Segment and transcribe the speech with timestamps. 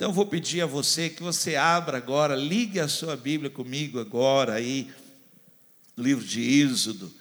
[0.00, 4.00] Então eu vou pedir a você que você abra agora, ligue a sua Bíblia comigo
[4.00, 4.90] agora aí,
[5.94, 7.12] livro de Êxodo,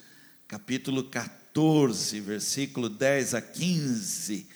[0.47, 4.47] capítulo 14, versículo 10 a 15.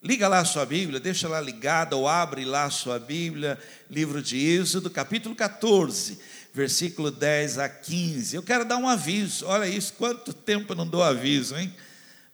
[0.00, 3.58] Liga lá a sua Bíblia, deixa lá ligada ou abre lá a sua Bíblia,
[3.90, 6.16] livro de Êxodo, capítulo 14,
[6.54, 8.36] versículo 10 a 15.
[8.36, 11.74] Eu quero dar um aviso, olha isso, quanto tempo eu não dou aviso, hein?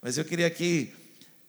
[0.02, 0.92] Mas eu queria aqui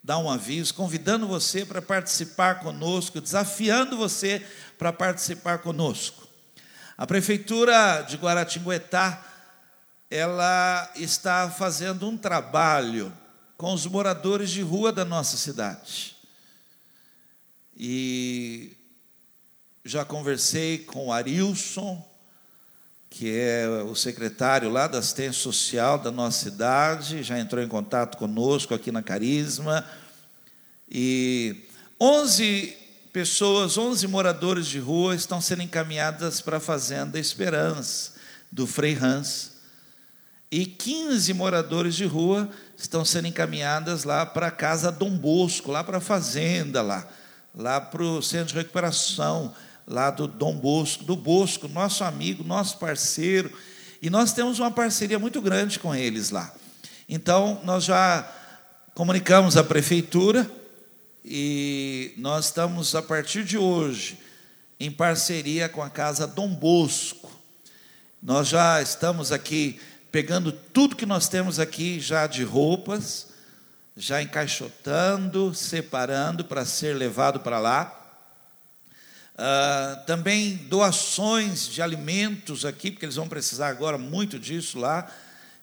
[0.05, 4.39] dar um aviso, convidando você para participar conosco, desafiando você
[4.77, 6.27] para participar conosco.
[6.95, 9.25] A prefeitura de Guaratinguetá,
[10.07, 13.11] ela está fazendo um trabalho
[13.57, 16.15] com os moradores de rua da nossa cidade.
[17.75, 18.77] E
[19.83, 22.07] já conversei com o Arilson,
[23.09, 28.17] que é o secretário lá da assistência social da nossa cidade, já entrou em contato
[28.17, 29.85] conosco aqui na Carisma.
[30.89, 31.67] E
[31.99, 32.75] 11
[33.11, 38.13] pessoas, 11 moradores de rua estão sendo encaminhadas para a Fazenda Esperança,
[38.51, 39.51] do Frei Hans.
[40.51, 45.83] E 15 moradores de rua estão sendo encaminhadas lá para a Casa Dom Bosco, lá
[45.83, 47.07] para a Fazenda, lá,
[47.53, 49.53] lá para o Centro de Recuperação
[49.87, 53.51] lá do Dom Bosco, do Bosco, nosso amigo, nosso parceiro,
[54.01, 56.53] e nós temos uma parceria muito grande com eles lá.
[57.07, 58.27] Então, nós já
[58.93, 60.49] comunicamos à prefeitura
[61.27, 64.19] e nós estamos, a partir de hoje,
[64.79, 67.31] em parceria com a Casa Dom Bosco.
[68.21, 69.79] Nós já estamos aqui
[70.11, 73.29] pegando tudo que nós temos aqui já de roupas,
[73.97, 78.01] já encaixotando, separando para ser levado para lá.
[79.33, 85.11] Uh, também doações de alimentos aqui, porque eles vão precisar agora muito disso lá.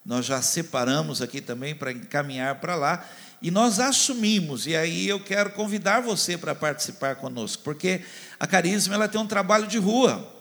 [0.04, 3.08] Nós já separamos aqui também para encaminhar para lá.
[3.42, 8.02] E nós assumimos, e aí eu quero convidar você para participar conosco, porque
[8.38, 10.32] a Carisma ela tem um trabalho de rua.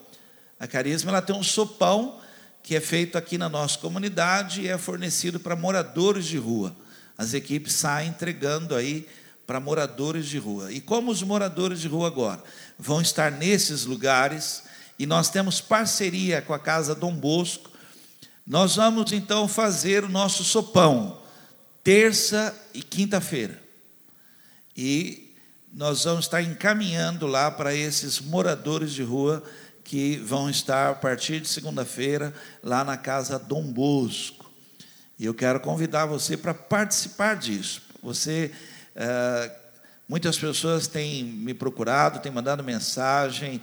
[0.59, 2.19] A Carisma ela tem um sopão
[2.61, 6.75] que é feito aqui na nossa comunidade e é fornecido para moradores de rua.
[7.17, 9.07] As equipes saem entregando aí
[9.47, 10.71] para moradores de rua.
[10.71, 12.43] E como os moradores de rua agora
[12.77, 14.63] vão estar nesses lugares,
[14.99, 17.71] e nós temos parceria com a Casa Dom Bosco.
[18.45, 21.20] Nós vamos então fazer o nosso sopão,
[21.83, 23.61] terça e quinta-feira.
[24.75, 25.33] E
[25.73, 29.43] nós vamos estar encaminhando lá para esses moradores de rua
[29.83, 32.33] que vão estar a partir de segunda-feira
[32.63, 34.51] lá na Casa Dom Bosco.
[35.17, 37.81] E eu quero convidar você para participar disso.
[38.01, 38.51] Você
[38.95, 39.61] uh,
[40.11, 43.61] Muitas pessoas têm me procurado, têm mandado mensagem,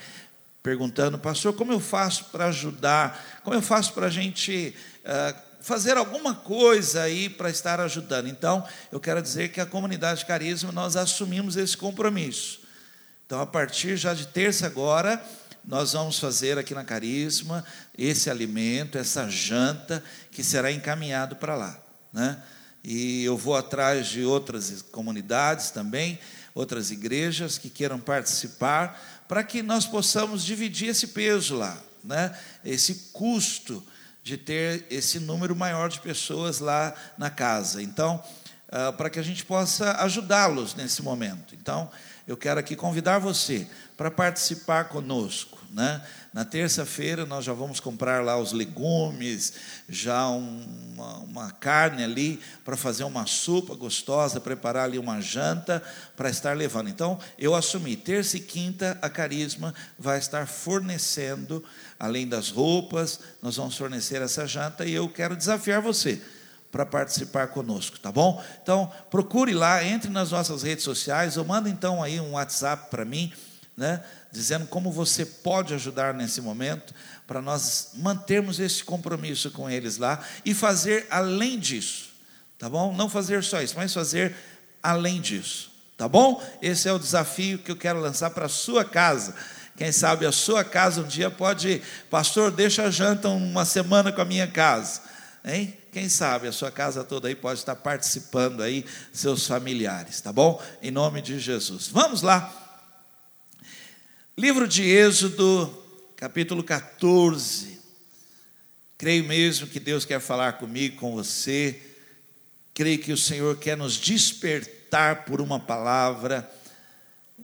[0.63, 3.41] perguntando, pastor, como eu faço para ajudar?
[3.45, 4.75] Como eu faço para a gente
[5.05, 8.27] uh, fazer alguma coisa aí para estar ajudando?
[8.27, 12.61] Então, eu quero dizer que a comunidade Carisma, nós assumimos esse compromisso.
[13.27, 15.23] Então, a partir já de terça agora,
[15.63, 17.63] nós vamos fazer aqui na Carisma
[17.99, 21.79] esse alimento, essa janta, que será encaminhado para lá.
[22.11, 22.43] Né?
[22.83, 26.19] E eu vou atrás de outras comunidades também,
[26.55, 32.35] outras igrejas que queiram participar, para que nós possamos dividir esse peso lá, né?
[32.65, 33.87] esse custo
[34.29, 37.83] de ter esse número maior de pessoas lá na casa.
[37.83, 38.23] Então,
[38.69, 41.55] uh, para que a gente possa ajudá-los nesse momento.
[41.55, 41.91] Então,
[42.27, 43.67] eu quero aqui convidar você
[43.97, 45.58] para participar conosco.
[45.71, 46.03] Né?
[46.33, 49.53] Na terça-feira nós já vamos comprar lá os legumes,
[49.89, 55.83] já uma, uma carne ali para fazer uma sopa gostosa, preparar ali uma janta
[56.17, 56.89] para estar levando.
[56.89, 61.63] Então, eu assumi, terça e quinta a Carisma vai estar fornecendo,
[61.99, 66.21] além das roupas, nós vamos fornecer essa janta e eu quero desafiar você
[66.71, 68.43] para participar conosco, tá bom?
[68.63, 73.05] Então, procure lá, entre nas nossas redes sociais, ou manda então aí um WhatsApp para
[73.05, 73.33] mim,
[73.77, 74.03] né?
[74.31, 76.95] Dizendo como você pode ajudar nesse momento,
[77.27, 82.11] para nós mantermos esse compromisso com eles lá e fazer além disso,
[82.59, 82.95] tá bom?
[82.95, 84.35] Não fazer só isso, mas fazer
[84.83, 86.43] além disso, tá bom?
[86.61, 89.35] Esse é o desafio que eu quero lançar para a sua casa.
[89.77, 94.21] Quem sabe a sua casa um dia pode, pastor, deixa a janta uma semana com
[94.21, 95.01] a minha casa,
[95.45, 95.77] hein?
[95.93, 100.63] Quem sabe a sua casa toda aí pode estar participando aí, seus familiares, tá bom?
[100.83, 101.89] Em nome de Jesus.
[101.89, 102.68] Vamos lá
[104.39, 105.69] Livro de Êxodo,
[106.15, 107.77] capítulo 14.
[108.97, 111.77] Creio mesmo que Deus quer falar comigo, com você.
[112.73, 116.49] Creio que o Senhor quer nos despertar por uma palavra.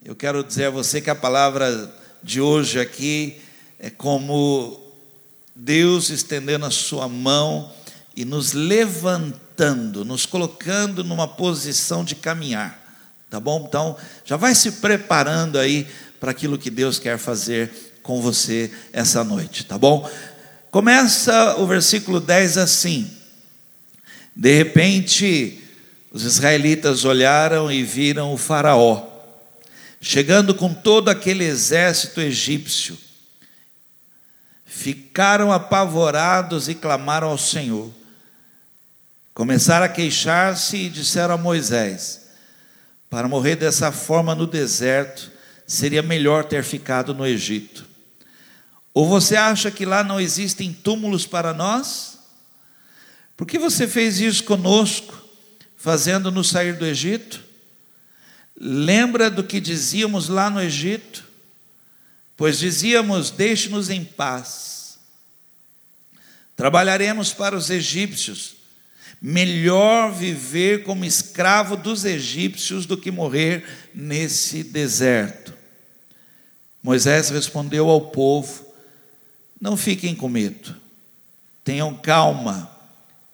[0.05, 1.93] Eu quero dizer a você que a palavra
[2.23, 3.41] de hoje aqui
[3.77, 4.81] é como
[5.53, 7.73] Deus estendendo a sua mão
[8.15, 12.85] e nos levantando, nos colocando numa posição de caminhar.
[13.29, 13.65] Tá bom?
[13.67, 15.85] Então, já vai se preparando aí
[16.25, 20.09] para aquilo que Deus quer fazer com você essa noite, tá bom?
[20.71, 23.07] Começa o versículo 10 assim:
[24.35, 25.63] De repente,
[26.11, 29.07] os israelitas olharam e viram o Faraó,
[30.01, 32.97] chegando com todo aquele exército egípcio.
[34.65, 37.91] Ficaram apavorados e clamaram ao Senhor.
[39.31, 42.21] Começaram a queixar-se e disseram a Moisés:
[43.11, 45.34] Para morrer dessa forma no deserto,
[45.65, 47.85] seria melhor ter ficado no Egito.
[48.93, 52.17] Ou você acha que lá não existem túmulos para nós?
[53.35, 55.21] Por que você fez isso conosco,
[55.75, 57.43] fazendo-nos sair do Egito?
[58.57, 61.25] Lembra do que dizíamos lá no Egito?
[62.37, 64.97] Pois dizíamos: Deixe-nos em paz.
[66.55, 68.55] Trabalharemos para os egípcios.
[69.21, 75.54] Melhor viver como escravo dos egípcios do que morrer nesse deserto.
[76.85, 78.63] Moisés respondeu ao povo:
[79.59, 80.75] Não fiquem com medo,
[81.63, 82.69] tenham calma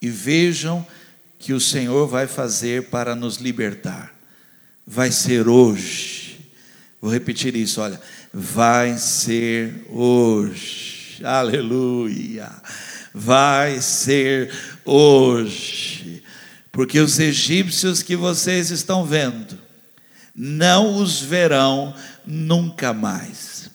[0.01, 0.87] e vejam
[1.37, 4.15] que o Senhor vai fazer para nos libertar.
[4.87, 6.49] Vai ser hoje.
[7.01, 7.99] Vou repetir isso, olha.
[8.33, 11.19] Vai ser hoje.
[11.21, 12.49] Aleluia.
[13.13, 14.49] Vai ser
[14.85, 16.23] hoje.
[16.71, 19.59] Porque os egípcios que vocês estão vendo
[20.33, 21.93] não os verão
[22.25, 23.69] nunca mais.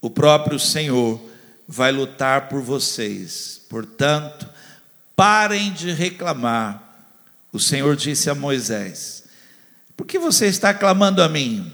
[0.00, 1.20] O próprio Senhor
[1.66, 3.60] vai lutar por vocês.
[3.68, 4.48] Portanto,
[5.14, 6.82] parem de reclamar.
[7.52, 9.24] O Senhor disse a Moisés:
[9.96, 11.72] Por que você está clamando a mim?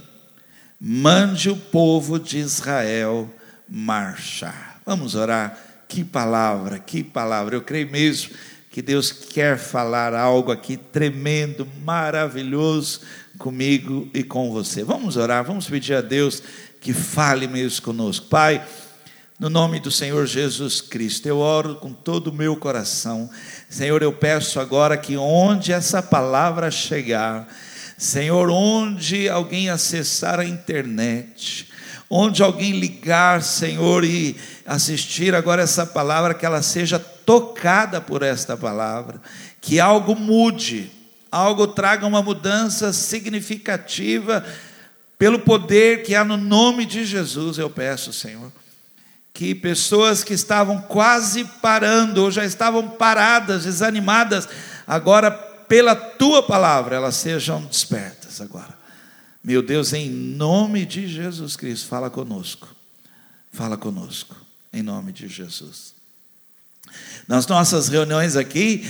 [0.80, 3.32] Mande o povo de Israel
[3.68, 4.80] marchar.
[4.84, 5.58] Vamos orar.
[5.88, 7.54] Que palavra, que palavra.
[7.54, 8.34] Eu creio mesmo
[8.72, 13.02] que Deus quer falar algo aqui tremendo, maravilhoso
[13.36, 14.82] comigo e com você.
[14.82, 16.42] Vamos orar, vamos pedir a Deus
[16.80, 18.28] que fale mesmo conosco.
[18.28, 18.66] Pai,
[19.38, 23.28] no nome do Senhor Jesus Cristo, eu oro com todo o meu coração.
[23.69, 27.46] Senhor, eu peço agora que onde essa palavra chegar,
[27.98, 31.68] Senhor, onde alguém acessar a internet,
[32.08, 34.34] onde alguém ligar, Senhor, e
[34.64, 39.20] assistir agora essa palavra, que ela seja tocada por esta palavra,
[39.60, 40.90] que algo mude
[41.32, 44.44] algo traga uma mudança significativa,
[45.19, 48.52] pelo poder que há no nome de Jesus, eu peço, Senhor.
[49.32, 54.46] Que pessoas que estavam quase parando, ou já estavam paradas, desanimadas,
[54.86, 58.78] agora, pela tua palavra, elas sejam despertas agora.
[59.42, 62.68] Meu Deus, em nome de Jesus Cristo, fala conosco.
[63.50, 64.36] Fala conosco,
[64.70, 65.91] em nome de Jesus.
[67.26, 68.88] Nas nossas reuniões aqui,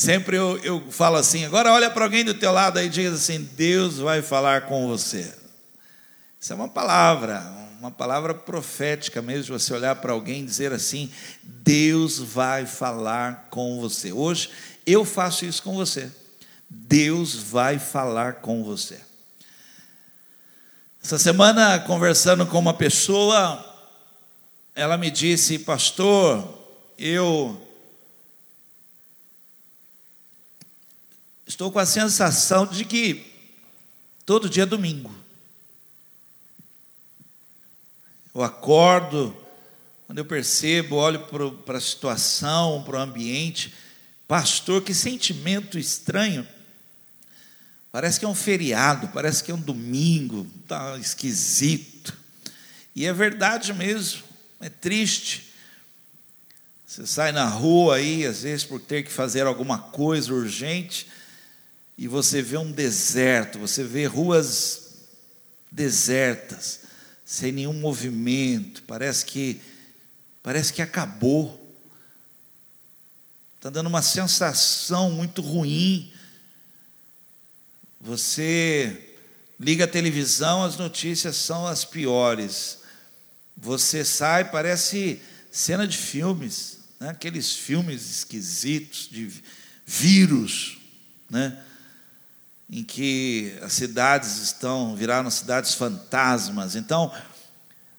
[0.00, 3.42] Sempre eu, eu falo assim, agora olha para alguém do teu lado e diz assim,
[3.54, 5.30] Deus vai falar com você.
[6.40, 7.44] Isso é uma palavra,
[7.78, 11.12] uma palavra profética mesmo, você olhar para alguém e dizer assim,
[11.42, 14.10] Deus vai falar com você.
[14.10, 14.48] Hoje
[14.86, 16.10] eu faço isso com você.
[16.66, 18.98] Deus vai falar com você.
[21.04, 23.62] Essa semana, conversando com uma pessoa,
[24.74, 26.59] ela me disse, pastor,
[27.00, 27.66] eu
[31.46, 33.24] estou com a sensação de que
[34.26, 35.10] todo dia é domingo.
[38.34, 39.34] Eu acordo,
[40.06, 41.26] quando eu percebo, olho
[41.64, 43.72] para a situação, para o ambiente,
[44.28, 46.46] pastor, que sentimento estranho.
[47.90, 52.16] Parece que é um feriado, parece que é um domingo, está esquisito.
[52.94, 54.22] E é verdade mesmo,
[54.60, 55.49] é triste.
[57.00, 61.06] Você sai na rua aí, às vezes por ter que fazer alguma coisa urgente,
[61.96, 64.90] e você vê um deserto, você vê ruas
[65.72, 66.80] desertas,
[67.24, 69.62] sem nenhum movimento, parece que
[70.42, 71.58] parece que acabou.
[73.56, 76.12] Está dando uma sensação muito ruim.
[77.98, 79.14] Você
[79.58, 82.80] liga a televisão, as notícias são as piores.
[83.56, 85.18] Você sai, parece
[85.50, 87.08] cena de filmes, né?
[87.08, 89.32] aqueles filmes esquisitos de
[89.86, 90.78] vírus,
[91.30, 91.58] né?
[92.68, 96.76] em que as cidades estão viraram cidades fantasmas.
[96.76, 97.10] Então,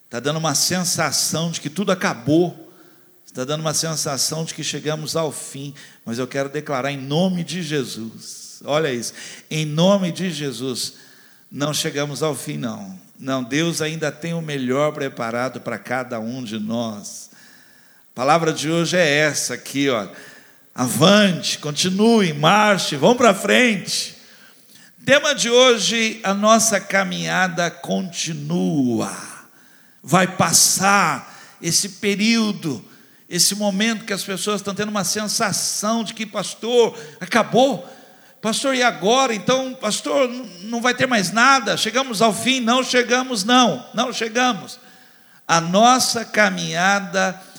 [0.05, 2.71] está dando uma sensação de que tudo acabou,
[3.25, 5.73] está dando uma sensação de que chegamos ao fim.
[6.05, 9.13] Mas eu quero declarar em nome de Jesus, olha isso,
[9.49, 10.93] em nome de Jesus,
[11.51, 12.97] não chegamos ao fim, não.
[13.19, 17.30] Não, Deus ainda tem o melhor preparado para cada um de nós.
[18.11, 20.05] A palavra de hoje é essa aqui, ó.
[20.75, 24.17] Avante, continue, marche, vão para frente.
[25.05, 29.15] Tema de hoje: a nossa caminhada continua.
[30.03, 32.83] Vai passar esse período,
[33.29, 37.89] esse momento que as pessoas estão tendo uma sensação de que, pastor, acabou.
[38.41, 39.33] Pastor, e agora?
[39.33, 40.29] Então, pastor,
[40.63, 41.77] não vai ter mais nada?
[41.77, 42.59] Chegamos ao fim?
[42.59, 44.77] Não chegamos, não, não chegamos.
[45.47, 47.50] A nossa caminhada continua.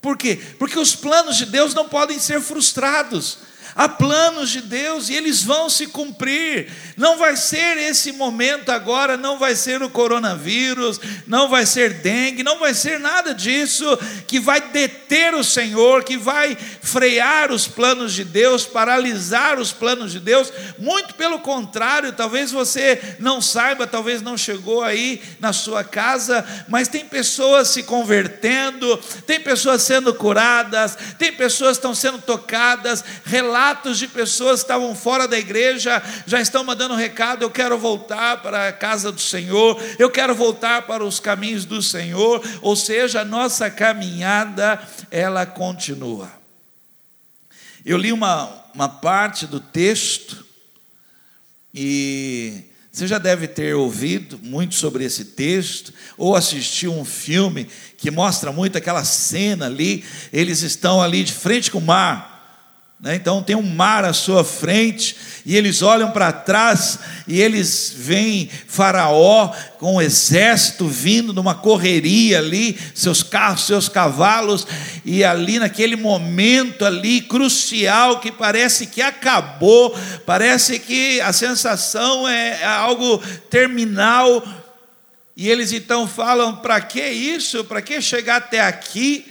[0.00, 0.40] Por quê?
[0.58, 3.38] Porque os planos de Deus não podem ser frustrados.
[3.74, 6.68] Há planos de Deus e eles vão se cumprir.
[6.96, 12.42] Não vai ser esse momento agora, não vai ser o coronavírus, não vai ser dengue,
[12.42, 13.84] não vai ser nada disso
[14.26, 20.12] que vai deter o Senhor, que vai frear os planos de Deus, paralisar os planos
[20.12, 20.52] de Deus.
[20.78, 26.88] Muito pelo contrário, talvez você não saiba, talvez não chegou aí na sua casa, mas
[26.88, 28.96] tem pessoas se convertendo,
[29.26, 34.64] tem pessoas sendo curadas, tem pessoas que estão sendo tocadas, relatos relatos de pessoas que
[34.64, 39.20] estavam fora da igreja, já estão mandando recado: eu quero voltar para a casa do
[39.20, 45.44] Senhor, eu quero voltar para os caminhos do Senhor, ou seja, a nossa caminhada, ela
[45.44, 46.30] continua.
[47.84, 50.44] Eu li uma, uma parte do texto,
[51.74, 58.10] e você já deve ter ouvido muito sobre esse texto, ou assistiu um filme que
[58.10, 60.02] mostra muito aquela cena ali,
[60.32, 62.29] eles estão ali de frente com o mar?
[63.02, 65.16] Então tem um mar à sua frente,
[65.46, 72.38] e eles olham para trás e eles veem Faraó com um exército vindo numa correria
[72.40, 74.66] ali, seus carros, seus cavalos,
[75.02, 82.62] e ali naquele momento ali crucial que parece que acabou, parece que a sensação é
[82.62, 83.16] algo
[83.48, 84.46] terminal.
[85.34, 87.64] E eles então falam: para que isso?
[87.64, 89.26] Para que chegar até aqui?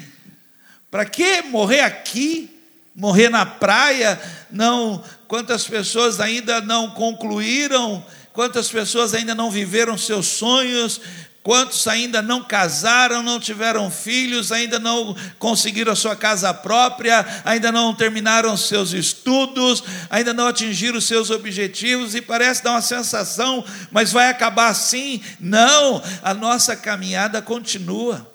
[0.90, 2.59] Para que morrer aqui?
[3.00, 4.20] Morrer na praia,
[4.52, 11.00] não, quantas pessoas ainda não concluíram, quantas pessoas ainda não viveram seus sonhos,
[11.42, 17.72] quantos ainda não casaram, não tiveram filhos, ainda não conseguiram a sua casa própria, ainda
[17.72, 24.12] não terminaram seus estudos, ainda não atingiram seus objetivos e parece dar uma sensação, mas
[24.12, 25.22] vai acabar assim?
[25.40, 28.29] Não, a nossa caminhada continua.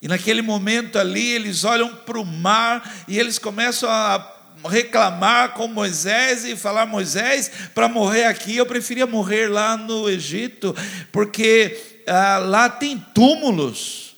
[0.00, 4.34] E naquele momento ali, eles olham para o mar e eles começam a
[4.68, 10.74] reclamar com Moisés e falar: Moisés, para morrer aqui, eu preferia morrer lá no Egito,
[11.10, 14.16] porque ah, lá tem túmulos.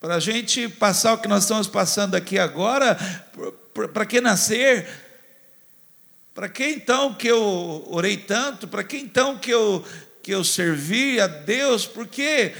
[0.00, 2.96] Para a gente passar o que nós estamos passando aqui agora,
[3.92, 4.86] para que nascer?
[6.32, 8.68] Para que então que eu orei tanto?
[8.68, 9.84] Para que então que eu,
[10.22, 11.84] que eu servi a Deus?
[11.84, 12.54] Porque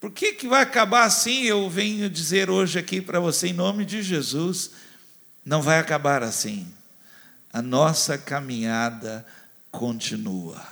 [0.00, 1.44] por que, que vai acabar assim?
[1.44, 4.70] Eu venho dizer hoje aqui para você, em nome de Jesus,
[5.44, 6.66] não vai acabar assim.
[7.52, 9.26] A nossa caminhada
[9.72, 10.64] continua.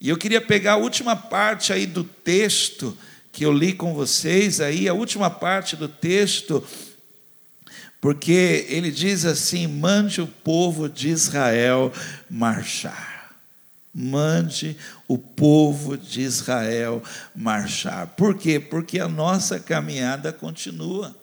[0.00, 2.96] E eu queria pegar a última parte aí do texto
[3.32, 6.64] que eu li com vocês aí, a última parte do texto,
[8.00, 11.92] porque ele diz assim: mande o povo de Israel
[12.28, 13.19] marchar
[13.92, 14.76] mande
[15.08, 17.02] o povo de Israel
[17.34, 18.06] marchar.
[18.08, 18.60] Por quê?
[18.60, 21.16] Porque a nossa caminhada continua.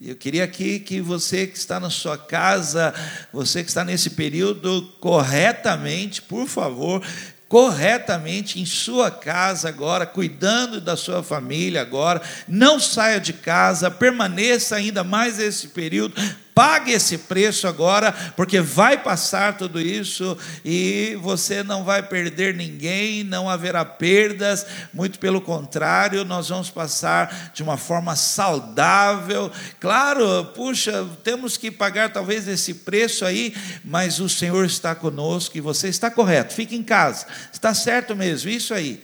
[0.00, 2.92] Eu queria aqui que você que está na sua casa,
[3.32, 7.02] você que está nesse período corretamente, por favor,
[7.48, 14.76] corretamente em sua casa agora, cuidando da sua família agora, não saia de casa, permaneça
[14.76, 16.14] ainda mais esse período,
[16.56, 23.22] pague esse preço agora, porque vai passar tudo isso e você não vai perder ninguém,
[23.22, 29.52] não haverá perdas, muito pelo contrário, nós vamos passar de uma forma saudável.
[29.78, 35.60] Claro, puxa, temos que pagar talvez esse preço aí, mas o Senhor está conosco e
[35.60, 39.02] você está correto, fique em casa, está certo mesmo, isso aí.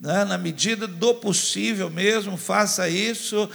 [0.00, 0.24] Né?
[0.24, 3.46] Na medida do possível mesmo, faça isso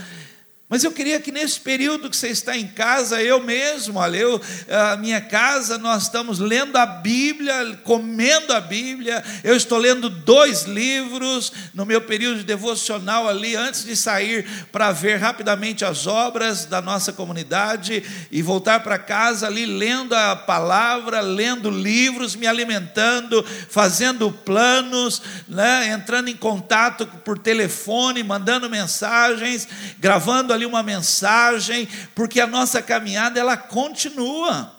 [0.73, 4.41] mas eu queria que nesse período que você está em casa, eu mesmo, olha, eu,
[4.67, 9.23] a minha casa, nós estamos lendo a Bíblia, comendo a Bíblia.
[9.43, 14.91] Eu estou lendo dois livros no meu período de devocional ali, antes de sair para
[14.91, 21.21] ver rapidamente as obras da nossa comunidade e voltar para casa ali, lendo a palavra,
[21.21, 29.67] lendo livros, me alimentando, fazendo planos, né, entrando em contato por telefone, mandando mensagens,
[29.99, 34.73] gravando ali ali uma mensagem, porque a nossa caminhada ela continua.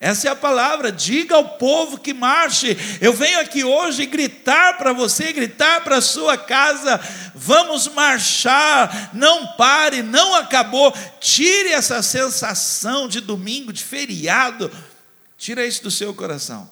[0.00, 0.90] Essa é a palavra.
[0.90, 2.76] Diga ao povo que marche.
[3.00, 7.00] Eu venho aqui hoje gritar para você, gritar para a sua casa.
[7.34, 9.10] Vamos marchar.
[9.14, 10.92] Não pare, não acabou.
[11.20, 14.70] Tire essa sensação de domingo, de feriado.
[15.38, 16.70] Tira isso do seu coração,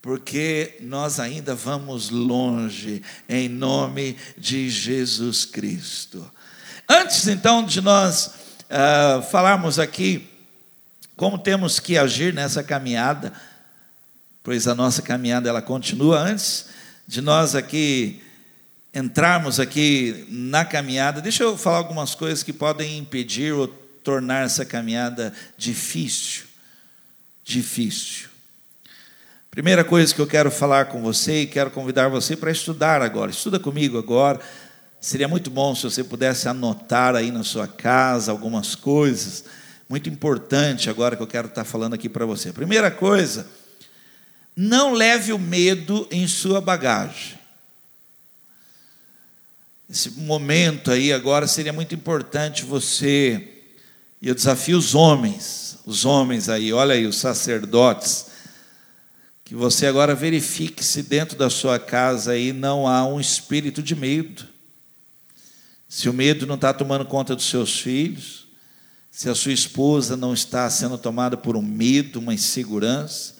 [0.00, 6.30] porque nós ainda vamos longe, em nome de Jesus Cristo.
[6.88, 10.28] Antes então de nós uh, falarmos aqui
[11.16, 13.32] como temos que agir nessa caminhada,
[14.42, 16.66] pois a nossa caminhada ela continua antes
[17.06, 18.22] de nós aqui
[18.94, 24.64] entrarmos aqui na caminhada, deixa eu falar algumas coisas que podem impedir ou tornar essa
[24.64, 26.44] caminhada difícil.
[27.42, 28.28] Difícil.
[29.50, 33.30] Primeira coisa que eu quero falar com você e quero convidar você para estudar agora.
[33.30, 34.40] Estuda comigo agora.
[35.04, 39.44] Seria muito bom se você pudesse anotar aí na sua casa algumas coisas
[39.86, 42.54] muito importante agora que eu quero estar falando aqui para você.
[42.54, 43.46] Primeira coisa,
[44.56, 47.38] não leve o medo em sua bagagem.
[49.90, 53.46] Esse momento aí agora seria muito importante você,
[54.22, 58.28] e eu desafio os homens, os homens aí, olha aí, os sacerdotes,
[59.44, 63.94] que você agora verifique se dentro da sua casa aí não há um espírito de
[63.94, 64.53] medo.
[65.94, 68.48] Se o medo não está tomando conta dos seus filhos,
[69.12, 73.36] se a sua esposa não está sendo tomada por um medo, uma insegurança,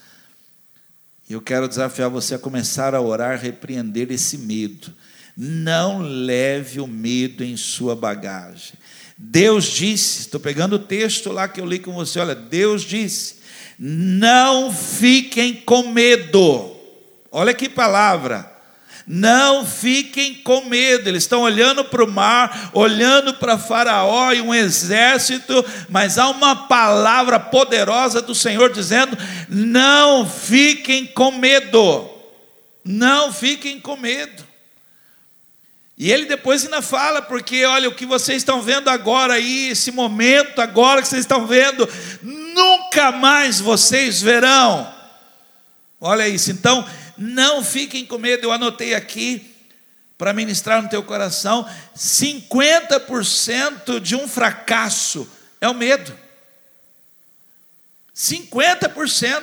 [1.28, 4.94] eu quero desafiar você a começar a orar, repreender esse medo.
[5.36, 8.74] Não leve o medo em sua bagagem.
[9.18, 13.38] Deus disse, estou pegando o texto lá que eu li com você, olha, Deus disse:
[13.76, 16.72] não fiquem com medo.
[17.32, 18.53] Olha que palavra.
[19.06, 24.54] Não fiquem com medo, eles estão olhando para o mar, olhando para Faraó e um
[24.54, 29.16] exército, mas há uma palavra poderosa do Senhor dizendo:
[29.48, 32.08] não fiquem com medo,
[32.82, 34.42] não fiquem com medo.
[35.96, 39.92] E ele depois ainda fala, porque olha, o que vocês estão vendo agora aí, esse
[39.92, 41.88] momento agora que vocês estão vendo,
[42.20, 44.92] nunca mais vocês verão.
[46.00, 46.84] Olha isso, então,
[47.16, 49.54] não fiquem com medo, eu anotei aqui
[50.16, 55.28] para ministrar no teu coração: 50% de um fracasso
[55.60, 56.16] é o medo.
[58.14, 59.42] 50%.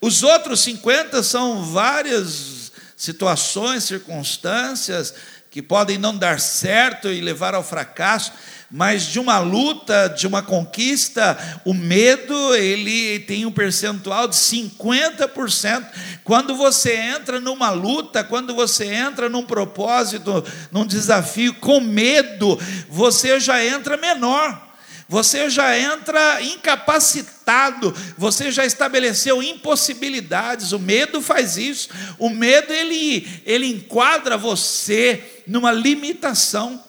[0.00, 5.14] Os outros 50% são várias situações, circunstâncias,
[5.50, 8.32] que podem não dar certo e levar ao fracasso,
[8.70, 15.84] mas de uma luta, de uma conquista, o medo, ele tem um percentual de 50%.
[16.24, 23.38] Quando você entra numa luta, quando você entra num propósito, num desafio com medo, você
[23.38, 24.64] já entra menor
[25.08, 30.72] você já entra incapacitado, você já estabeleceu impossibilidades.
[30.72, 31.88] O medo faz isso.
[32.18, 36.82] O medo ele ele enquadra você numa limitação.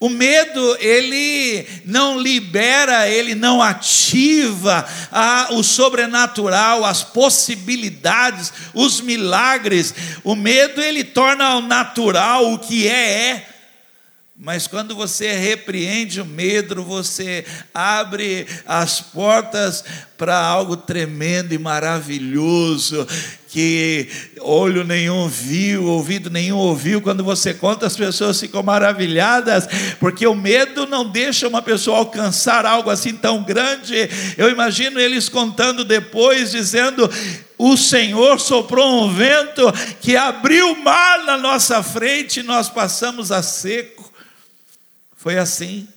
[0.00, 9.94] O medo, ele não libera, ele não ativa a, o sobrenatural, as possibilidades, os milagres.
[10.22, 13.53] O medo, ele torna o natural o que é, é.
[14.36, 19.84] Mas quando você repreende o medo, você abre as portas
[20.18, 23.06] para algo tremendo e maravilhoso,
[23.48, 24.08] que
[24.40, 27.00] olho nenhum viu, ouvido nenhum ouviu.
[27.00, 29.68] Quando você conta, as pessoas ficam maravilhadas,
[30.00, 33.94] porque o medo não deixa uma pessoa alcançar algo assim tão grande.
[34.36, 37.08] Eu imagino eles contando depois, dizendo:
[37.56, 39.62] o Senhor soprou um vento
[40.00, 43.93] que abriu o mar na nossa frente e nós passamos a seco.
[45.24, 45.88] Foi assim.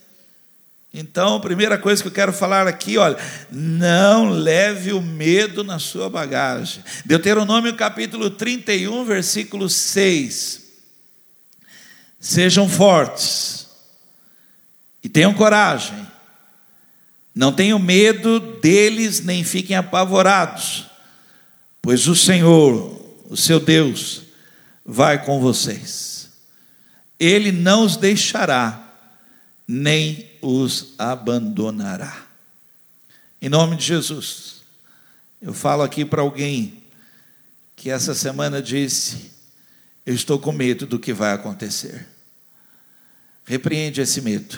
[0.94, 3.18] Então, a primeira coisa que eu quero falar aqui, olha,
[3.52, 6.82] não leve o medo na sua bagagem.
[7.04, 10.62] Deuteronômio capítulo 31, versículo 6.
[12.18, 13.68] Sejam fortes
[15.04, 16.08] e tenham coragem.
[17.36, 20.86] Não tenham medo deles, nem fiquem apavorados,
[21.82, 24.22] pois o Senhor, o seu Deus,
[24.86, 26.30] vai com vocês.
[27.20, 28.87] Ele não os deixará
[29.68, 32.26] nem os abandonará.
[33.42, 34.62] Em nome de Jesus,
[35.42, 36.84] eu falo aqui para alguém
[37.76, 39.32] que essa semana disse:
[40.06, 42.08] Eu estou com medo do que vai acontecer.
[43.46, 44.58] Repreende esse medo.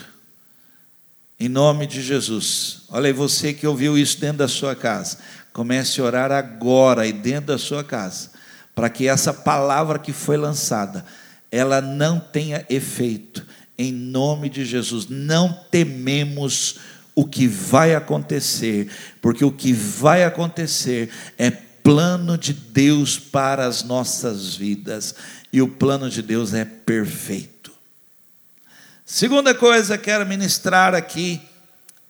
[1.40, 2.82] Em nome de Jesus.
[2.90, 5.20] Olha aí, você que ouviu isso dentro da sua casa.
[5.54, 8.30] Comece a orar agora e dentro da sua casa,
[8.76, 11.06] para que essa palavra que foi lançada,
[11.52, 13.46] ela não tenha efeito,
[13.80, 15.08] em nome de Jesus.
[15.08, 16.76] Não tememos
[17.16, 23.84] o que vai acontecer, porque o que vai acontecer é plano de Deus para as
[23.84, 25.16] nossas vidas,
[25.52, 27.72] e o plano de Deus é perfeito.
[29.06, 31.42] Segunda coisa que quero ministrar aqui,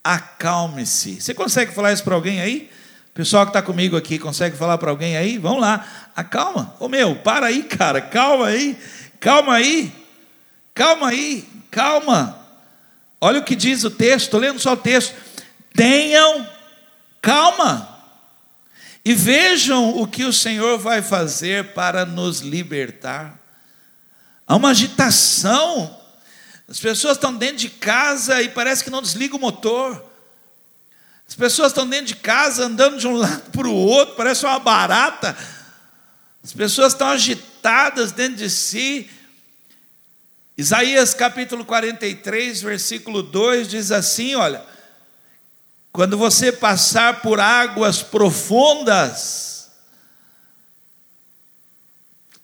[0.03, 1.21] acalme-se.
[1.21, 2.69] Você consegue falar isso para alguém aí?
[3.13, 5.37] Pessoal que está comigo aqui, consegue falar para alguém aí?
[5.37, 6.75] Vamos lá, acalma.
[6.79, 8.77] Ô meu, para aí, cara, calma aí,
[9.19, 9.93] calma aí,
[10.79, 12.39] calma aí, calma.
[13.19, 15.13] Olha o que diz o texto, estou lendo só o texto.
[15.73, 16.49] Tenham
[17.21, 18.01] calma
[19.03, 23.37] e vejam o que o Senhor vai fazer para nos libertar.
[24.47, 25.99] Há uma agitação,
[26.65, 30.01] as pessoas estão dentro de casa e parece que não desliga o motor.
[31.27, 34.59] As pessoas estão dentro de casa andando de um lado para o outro, parece uma
[34.59, 35.35] barata.
[36.41, 39.09] As pessoas estão agitadas dentro de si.
[40.59, 44.61] Isaías capítulo 43, versículo 2 diz assim: Olha,
[45.89, 49.71] quando você passar por águas profundas,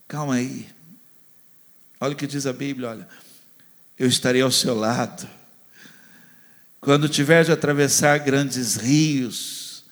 [0.08, 0.66] calma aí,
[2.00, 3.08] olha o que diz a Bíblia: olha,
[4.00, 5.30] eu estarei ao seu lado.
[6.80, 9.84] Quando tiver de atravessar grandes rios,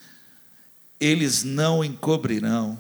[0.98, 2.80] eles não encobrirão.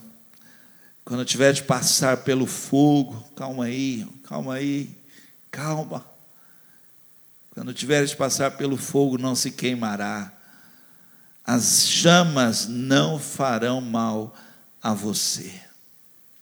[1.04, 5.03] Quando tiver de passar pelo fogo, calma aí, calma aí,
[5.54, 6.04] calma.
[7.52, 10.34] Quando tiver de passar pelo fogo, não se queimará
[11.46, 14.36] as chamas não farão mal
[14.82, 15.62] a você.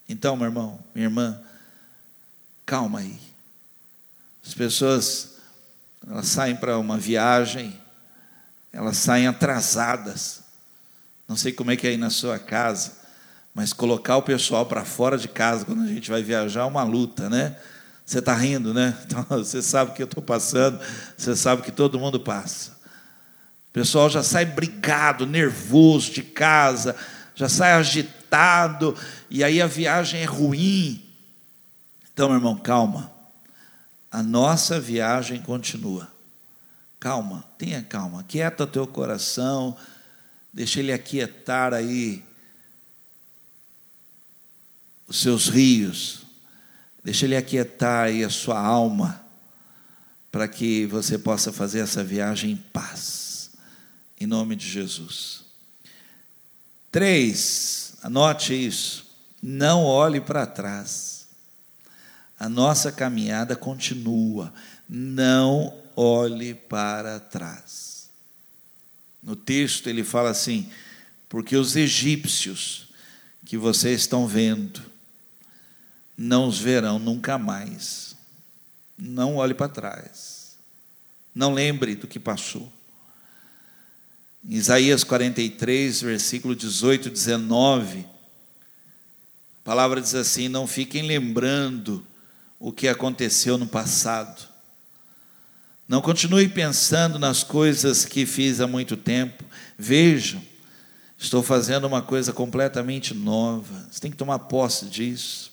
[0.08, 1.42] Então, meu irmão, minha irmã,
[2.66, 3.20] calma aí.
[4.46, 5.38] As pessoas,
[6.08, 7.80] elas saem para uma viagem,
[8.72, 10.42] elas saem atrasadas.
[11.28, 12.92] Não sei como é que é aí na sua casa,
[13.56, 16.84] mas colocar o pessoal para fora de casa quando a gente vai viajar é uma
[16.84, 17.58] luta, né?
[18.12, 18.94] Você está rindo, né?
[19.08, 20.78] Então, você sabe o que eu estou passando,
[21.18, 22.72] você sabe que todo mundo passa.
[23.70, 26.94] O pessoal já sai brigado, nervoso de casa,
[27.34, 28.98] já sai agitado,
[29.30, 31.02] e aí a viagem é ruim.
[32.14, 33.10] Então, meu irmão, calma.
[34.12, 36.12] A nossa viagem continua.
[37.00, 38.26] Calma, tenha calma.
[38.26, 39.78] Quieta teu coração,
[40.52, 42.22] deixa ele aquietar aí
[45.08, 46.21] os seus rios.
[47.04, 49.24] Deixa ele aquietar aí a sua alma,
[50.32, 53.22] para que você possa fazer essa viagem em paz
[54.22, 55.44] em nome de Jesus.
[56.92, 59.08] Três, anote isso,
[59.42, 61.26] não olhe para trás.
[62.40, 64.54] A nossa caminhada continua,
[64.88, 68.10] não olhe para trás.
[69.24, 70.70] No texto ele fala assim:
[71.28, 72.90] porque os egípcios
[73.44, 74.84] que vocês estão vendo,
[76.22, 78.16] não os verão nunca mais.
[78.98, 80.56] Não olhe para trás.
[81.34, 82.72] Não lembre do que passou.
[84.48, 92.06] Isaías 43, versículo 18 e 19, a palavra diz assim: Não fiquem lembrando
[92.60, 94.50] o que aconteceu no passado.
[95.88, 99.44] Não continue pensando nas coisas que fiz há muito tempo.
[99.78, 100.42] Vejam,
[101.18, 103.88] estou fazendo uma coisa completamente nova.
[103.92, 105.51] Você tem que tomar posse disso.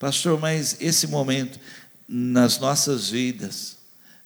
[0.00, 1.60] Pastor, mas esse momento,
[2.08, 3.76] nas nossas vidas,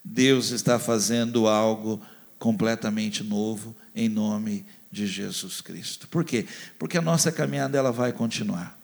[0.05, 2.01] Deus está fazendo algo
[2.39, 6.07] completamente novo em nome de Jesus Cristo.
[6.07, 6.47] Por quê?
[6.79, 8.79] Porque a nossa caminhada ela vai continuar.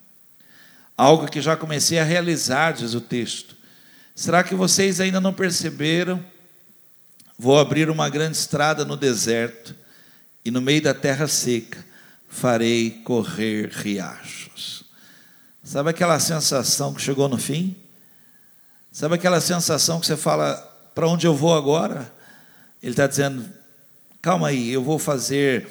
[0.97, 3.55] Algo que já comecei a realizar, diz o texto.
[4.13, 6.21] Será que vocês ainda não perceberam?
[7.39, 9.77] Vou abrir uma grande estrada no deserto
[10.45, 11.87] e no meio da terra seca
[12.29, 14.80] farei correr riachos.
[15.71, 17.77] Sabe aquela sensação que chegou no fim?
[18.91, 20.57] Sabe aquela sensação que você fala,
[20.97, 22.13] para onde eu vou agora?
[22.83, 23.49] Ele está dizendo:
[24.21, 25.69] calma aí, eu vou fazer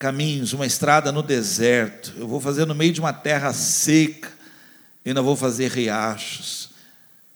[0.00, 4.32] caminhos, uma estrada no deserto, eu vou fazer no meio de uma terra seca,
[5.04, 6.70] eu ainda vou fazer riachos.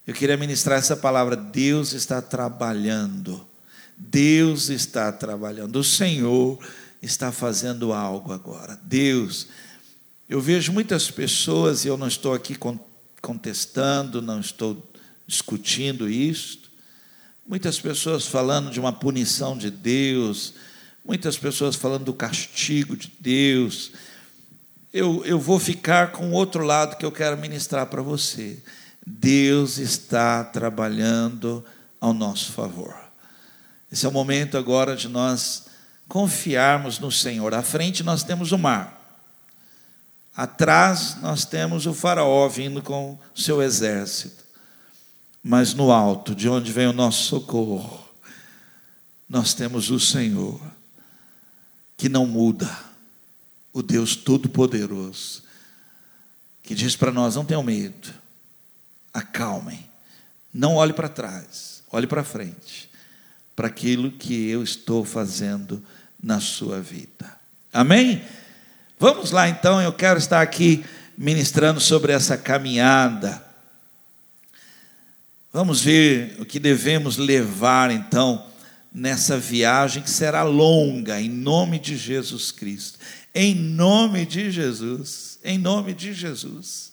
[0.05, 3.47] Eu queria ministrar essa palavra: Deus está trabalhando,
[3.97, 6.59] Deus está trabalhando, o Senhor
[7.01, 8.77] está fazendo algo agora.
[8.83, 9.47] Deus,
[10.29, 12.57] eu vejo muitas pessoas, e eu não estou aqui
[13.21, 14.91] contestando, não estou
[15.27, 16.67] discutindo isso,
[17.47, 20.53] Muitas pessoas falando de uma punição de Deus,
[21.03, 23.93] muitas pessoas falando do castigo de Deus.
[24.93, 28.61] Eu, eu vou ficar com outro lado que eu quero ministrar para você.
[29.05, 31.63] Deus está trabalhando
[32.01, 32.93] ao nosso favor.
[33.89, 35.67] Esse é o momento agora de nós
[36.05, 37.53] confiarmos no Senhor.
[37.53, 38.96] À frente nós temos o mar.
[40.37, 44.47] Atrás nós temos o faraó vindo com seu exército
[45.49, 48.05] mas no alto, de onde vem o nosso socorro,
[49.29, 50.59] nós temos o Senhor,
[51.95, 52.69] que não muda,
[53.71, 55.43] o Deus Todo-Poderoso,
[56.61, 58.13] que diz para nós: não tenham medo,
[59.13, 59.89] acalmem,
[60.53, 62.91] não olhe para trás, olhe para frente,
[63.55, 65.81] para aquilo que eu estou fazendo
[66.21, 67.39] na sua vida.
[67.71, 68.21] Amém?
[68.99, 70.83] Vamos lá então, eu quero estar aqui
[71.15, 73.43] ministrando sobre essa caminhada.
[75.53, 78.47] Vamos ver o que devemos levar então
[78.91, 82.97] nessa viagem que será longa, em nome de Jesus Cristo.
[83.35, 85.37] Em nome de Jesus.
[85.43, 86.91] Em nome de Jesus.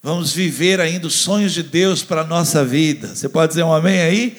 [0.00, 3.16] Vamos viver ainda os sonhos de Deus para a nossa vida.
[3.16, 4.38] Você pode dizer um amém aí?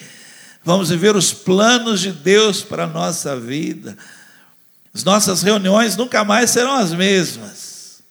[0.63, 3.97] Vamos viver os planos de Deus para a nossa vida.
[4.93, 8.01] As nossas reuniões nunca mais serão as mesmas.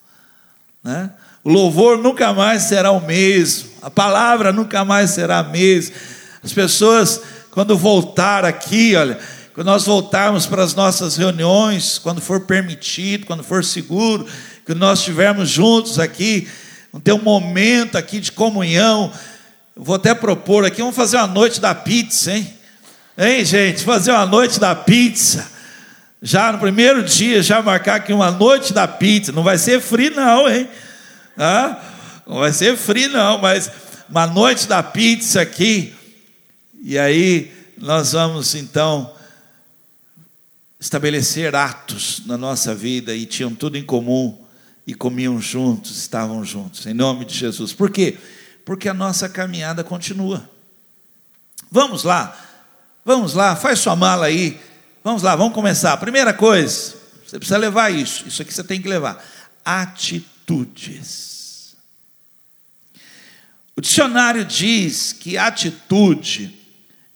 [0.82, 1.10] Né?
[1.42, 3.70] O louvor nunca mais será o mesmo.
[3.82, 5.94] A palavra nunca mais será a mesma.
[6.42, 9.18] As pessoas, quando voltar aqui, olha,
[9.54, 14.26] quando nós voltarmos para as nossas reuniões, quando for permitido, quando for seguro,
[14.64, 16.46] que nós estivermos juntos aqui,
[16.92, 19.12] vamos ter um momento aqui de comunhão.
[19.76, 22.54] Vou até propor aqui, vamos fazer uma noite da pizza, hein?
[23.16, 23.82] Hein, gente?
[23.82, 25.57] Fazer uma noite da pizza.
[26.20, 29.30] Já no primeiro dia, já marcar aqui uma noite da pizza.
[29.32, 30.68] Não vai ser frio, não, hein?
[31.36, 31.80] Ah,
[32.26, 33.70] não vai ser frio, não, mas
[34.08, 35.94] uma noite da pizza aqui.
[36.82, 39.12] E aí nós vamos então
[40.80, 44.44] estabelecer atos na nossa vida e tinham tudo em comum
[44.86, 47.72] e comiam juntos, estavam juntos, em nome de Jesus.
[47.72, 48.16] Por quê?
[48.64, 50.48] Porque a nossa caminhada continua.
[51.70, 52.36] Vamos lá,
[53.04, 54.58] vamos lá, faz sua mala aí.
[55.08, 55.96] Vamos lá, vamos começar.
[55.96, 56.94] Primeira coisa,
[57.24, 59.24] você precisa levar isso, isso aqui você tem que levar:
[59.64, 61.08] atitudes.
[63.74, 66.54] O dicionário diz que atitude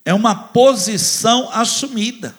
[0.06, 2.34] é uma posição assumida.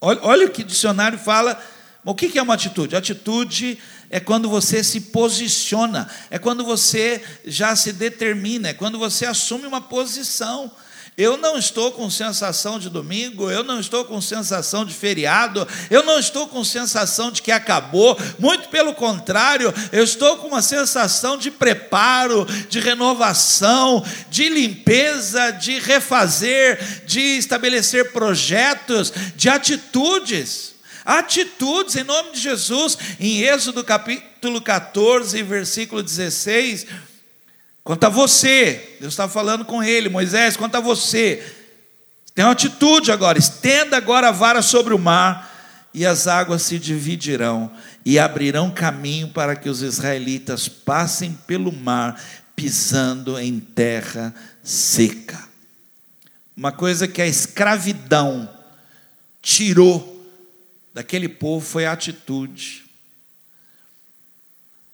[0.00, 1.56] Olha, olha o que o dicionário fala.
[2.04, 2.96] O que é uma atitude?
[2.96, 3.78] Atitude
[4.10, 9.64] é quando você se posiciona, é quando você já se determina, é quando você assume
[9.64, 10.72] uma posição.
[11.16, 16.02] Eu não estou com sensação de domingo, eu não estou com sensação de feriado, eu
[16.02, 21.36] não estou com sensação de que acabou, muito pelo contrário, eu estou com uma sensação
[21.36, 30.72] de preparo, de renovação, de limpeza, de refazer, de estabelecer projetos, de atitudes.
[31.04, 36.86] Atitudes em nome de Jesus, em Êxodo capítulo 14, versículo 16
[37.84, 41.42] Quanto a você, Deus está falando com ele, Moisés, quanto a você,
[42.34, 45.50] tem uma atitude agora, estenda agora a vara sobre o mar,
[45.94, 47.70] e as águas se dividirão,
[48.04, 52.22] e abrirão caminho para que os israelitas passem pelo mar,
[52.54, 55.42] pisando em terra seca.
[56.56, 58.48] Uma coisa que a escravidão
[59.40, 60.24] tirou
[60.94, 62.81] daquele povo foi a atitude.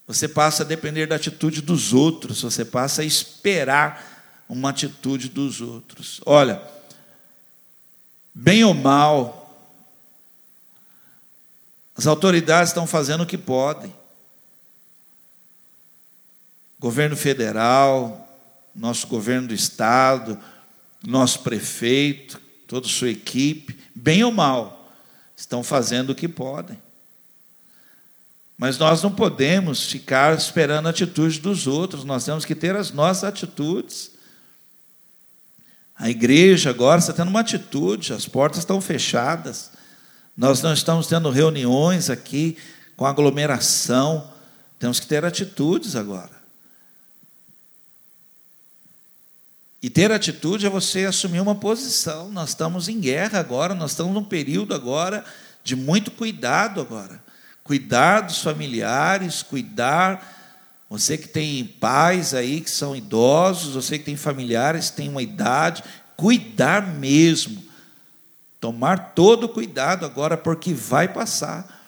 [0.09, 5.61] Você passa a depender da atitude dos outros, você passa a esperar uma atitude dos
[5.61, 6.19] outros.
[6.25, 6.59] Olha,
[8.33, 9.55] bem ou mal,
[11.95, 13.93] as autoridades estão fazendo o que podem.
[16.79, 18.27] Governo federal,
[18.73, 20.39] nosso governo do estado,
[21.05, 24.91] nosso prefeito, toda sua equipe, bem ou mal,
[25.37, 26.81] estão fazendo o que podem.
[28.59, 32.91] Mas nós não podemos ficar esperando a atitude dos outros, nós temos que ter as
[32.91, 34.11] nossas atitudes.
[35.95, 39.71] A igreja agora está tendo uma atitude, as portas estão fechadas,
[40.35, 42.57] nós não estamos tendo reuniões aqui
[42.97, 44.29] com aglomeração,
[44.77, 46.37] temos que ter atitudes agora.
[49.81, 52.29] E ter atitude é você assumir uma posição.
[52.29, 55.23] Nós estamos em guerra agora, nós estamos num período agora
[55.63, 57.28] de muito cuidado agora
[57.69, 60.27] cuidar dos familiares, cuidar.
[60.89, 65.21] Você que tem pais aí que são idosos, você que tem familiares que têm uma
[65.21, 65.83] idade,
[66.17, 67.63] cuidar mesmo.
[68.59, 71.78] Tomar todo o cuidado agora, porque vai passar.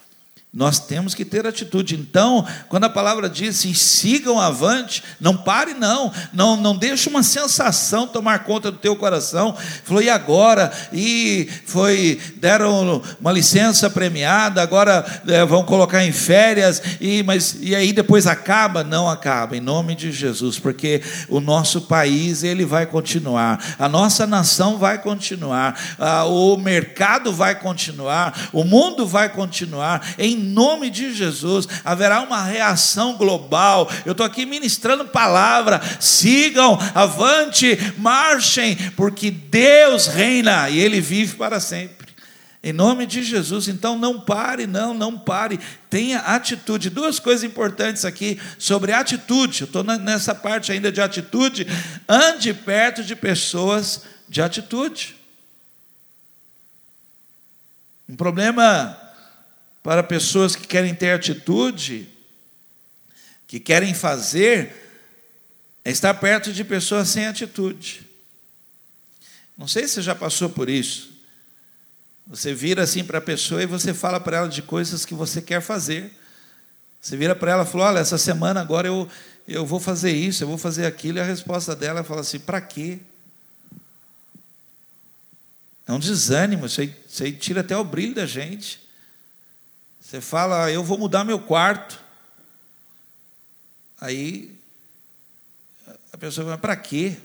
[0.53, 1.95] Nós temos que ter atitude.
[1.95, 7.23] Então, quando a palavra diz assim, sigam avante, não pare não, não, não deixe uma
[7.23, 9.55] sensação tomar conta do teu coração.
[9.85, 10.69] Falou, e agora?
[10.91, 17.73] E foi, deram uma licença premiada, agora é, vão colocar em férias, e, mas, e
[17.73, 18.83] aí depois acaba?
[18.83, 24.27] Não acaba, em nome de Jesus, porque o nosso país, ele vai continuar, a nossa
[24.27, 31.13] nação vai continuar, a, o mercado vai continuar, o mundo vai continuar, em nome de
[31.13, 33.89] Jesus, haverá uma reação global.
[34.05, 35.81] Eu estou aqui ministrando palavra.
[35.99, 42.01] Sigam, avante, marchem, porque Deus reina e Ele vive para sempre.
[42.63, 46.91] Em nome de Jesus, então não pare, não, não pare, tenha atitude.
[46.91, 51.65] Duas coisas importantes aqui sobre atitude, eu estou nessa parte ainda de atitude.
[52.07, 55.15] Ande perto de pessoas de atitude.
[58.07, 58.95] Um problema
[59.83, 62.07] para pessoas que querem ter atitude,
[63.47, 64.75] que querem fazer,
[65.83, 68.07] é estar perto de pessoas sem atitude.
[69.57, 71.11] Não sei se você já passou por isso.
[72.27, 75.41] Você vira assim para a pessoa e você fala para ela de coisas que você
[75.41, 76.11] quer fazer.
[77.01, 79.09] Você vira para ela e fala: Olha, essa semana agora eu,
[79.47, 81.17] eu vou fazer isso, eu vou fazer aquilo.
[81.17, 82.99] E a resposta dela fala assim: Para quê?
[85.87, 88.79] É um desânimo, isso aí, isso aí tira até o brilho da gente.
[90.11, 91.97] Você fala: Eu vou mudar meu quarto.
[93.97, 94.53] Aí
[96.11, 97.15] a pessoa fala: Para quê?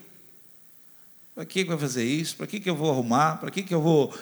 [1.35, 2.37] Para que vai fazer isso?
[2.37, 3.39] Para que, que eu vou arrumar?
[3.39, 4.17] Para que, que eu vou.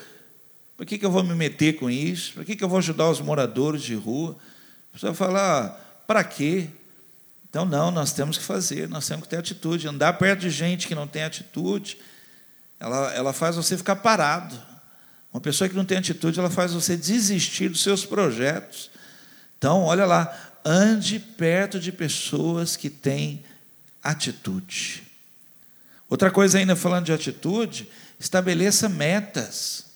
[0.78, 2.32] Para que, que eu vou me meter com isso?
[2.32, 4.34] Para que, que eu vou ajudar os moradores de rua?
[4.88, 5.68] A pessoa fala, ah,
[6.06, 6.70] para quê?
[7.50, 9.86] Então, não, nós temos que fazer, nós temos que ter atitude.
[9.86, 11.98] Andar perto de gente que não tem atitude,
[12.80, 14.58] ela, ela faz você ficar parado.
[15.34, 18.88] Uma pessoa que não tem atitude, ela faz você desistir dos seus projetos.
[19.58, 20.32] Então, olha lá,
[20.64, 23.44] ande perto de pessoas que têm
[24.00, 25.02] atitude.
[26.08, 27.88] Outra coisa ainda falando de atitude,
[28.20, 29.86] estabeleça metas.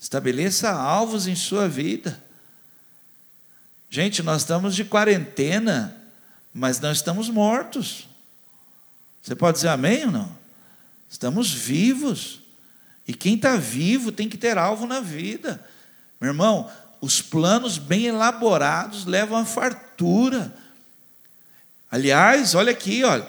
[0.00, 2.18] Estabeleça alvos em sua vida.
[3.90, 5.94] Gente, nós estamos de quarentena,
[6.54, 8.08] mas não estamos mortos.
[9.22, 10.38] Você pode dizer amém ou não?
[11.10, 12.40] Estamos vivos.
[13.06, 15.64] E quem está vivo tem que ter alvo na vida.
[16.20, 20.54] Meu irmão, os planos bem elaborados levam a fartura.
[21.90, 23.28] Aliás, olha aqui, olha.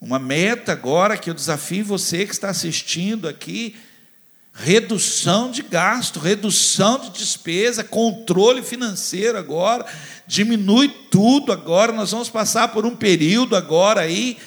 [0.00, 3.74] Uma meta agora que eu desafio você que está assistindo aqui:
[4.52, 9.86] redução de gasto, redução de despesa, controle financeiro agora,
[10.26, 11.90] diminui tudo agora.
[11.90, 14.38] Nós vamos passar por um período agora aí,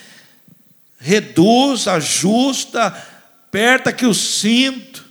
[1.00, 2.96] reduz, ajusta,
[3.52, 5.04] aperta aqui o cinto,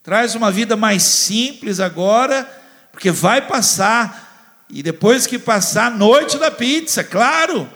[0.00, 2.44] traz uma vida mais simples agora,
[2.92, 7.68] porque vai passar, e depois que passar, noite da pizza, claro.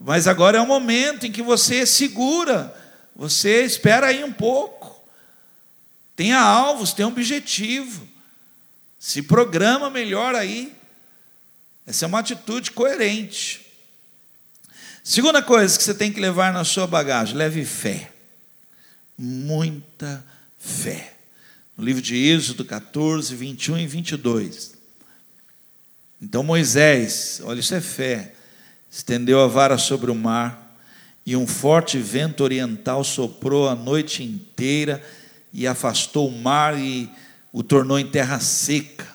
[0.00, 2.74] Mas agora é o momento em que você segura,
[3.14, 5.04] você espera aí um pouco.
[6.16, 8.08] Tenha alvos, tenha um objetivo.
[8.98, 10.74] Se programa melhor aí.
[11.86, 13.66] Essa é uma atitude coerente.
[15.04, 18.15] Segunda coisa que você tem que levar na sua bagagem, leve fé.
[19.18, 20.24] Muita
[20.58, 21.14] fé.
[21.76, 24.74] No livro de Êxodo 14, 21 e 22.
[26.20, 28.32] Então Moisés, olha, isso é fé
[28.96, 30.74] estendeu a vara sobre o mar,
[31.24, 35.02] e um forte vento oriental soprou a noite inteira
[35.52, 37.10] e afastou o mar e
[37.52, 39.06] o tornou em terra seca.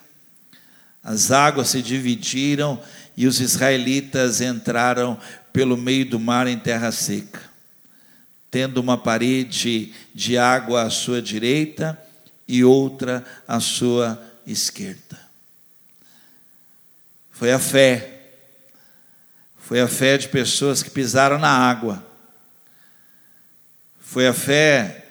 [1.04, 2.80] As águas se dividiram
[3.18, 5.18] e os israelitas entraram
[5.52, 7.42] pelo meio do mar em terra seca,
[8.52, 12.00] tendo uma parede de água à sua direita
[12.48, 15.18] e outra à sua esquerda.
[17.32, 18.20] Foi a fé
[19.72, 22.06] foi a fé de pessoas que pisaram na água.
[24.02, 25.06] Foi a fé,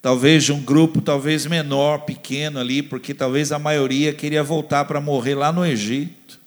[0.00, 5.00] talvez de um grupo talvez menor, pequeno ali, porque talvez a maioria queria voltar para
[5.00, 6.38] morrer lá no Egito.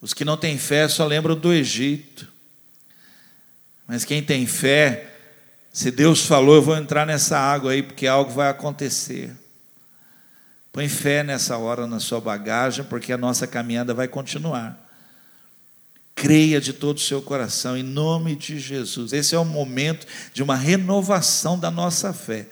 [0.00, 2.32] Os que não têm fé só lembram do Egito.
[3.86, 5.10] Mas quem tem fé,
[5.72, 9.30] se Deus falou, eu vou entrar nessa água aí, porque algo vai acontecer.
[10.72, 14.80] Põe fé nessa hora na sua bagagem, porque a nossa caminhada vai continuar.
[16.14, 19.12] Creia de todo o seu coração, em nome de Jesus.
[19.12, 22.48] Esse é o momento de uma renovação da nossa fé.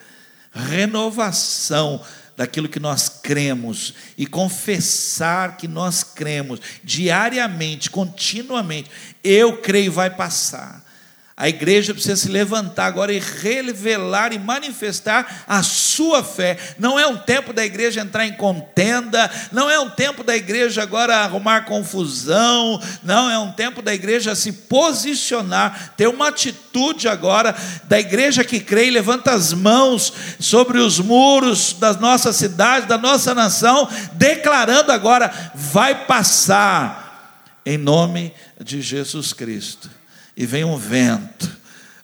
[0.52, 2.04] Renovação
[2.36, 8.90] daquilo que nós cremos e confessar que nós cremos diariamente, continuamente.
[9.22, 10.91] Eu creio vai passar.
[11.34, 16.58] A igreja precisa se levantar agora e revelar e manifestar a sua fé.
[16.78, 20.82] Não é um tempo da igreja entrar em contenda, não é um tempo da igreja
[20.82, 27.56] agora arrumar confusão, não é um tempo da igreja se posicionar, ter uma atitude agora
[27.84, 32.98] da igreja que crê e levanta as mãos sobre os muros da nossa cidade, da
[32.98, 40.01] nossa nação, declarando agora: vai passar, em nome de Jesus Cristo
[40.36, 41.50] e vem um vento.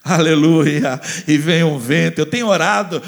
[0.04, 1.00] Aleluia!
[1.26, 2.18] E vem um vento.
[2.18, 3.02] Eu tenho orado,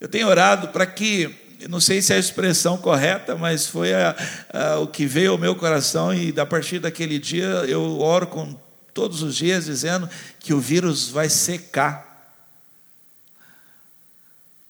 [0.00, 1.34] eu tenho orado para que,
[1.68, 4.16] não sei se é a expressão correta, mas foi a,
[4.52, 8.58] a, o que veio ao meu coração, e a partir daquele dia eu oro com
[8.92, 10.08] todos os dias dizendo
[10.38, 12.04] que o vírus vai secar.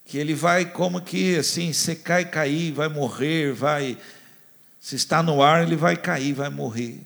[0.04, 3.98] Que ele vai como que assim, secar e cair, vai morrer, vai.
[4.80, 7.00] Se está no ar, ele vai cair, vai morrer